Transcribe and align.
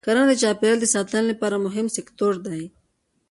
کرنه 0.05 0.25
د 0.29 0.33
چاپېریال 0.41 0.77
د 0.81 0.85
ساتنې 0.93 1.25
لپاره 1.31 1.55
مهم 1.65 1.87
سکتور 1.97 2.33
دی. 2.47 2.63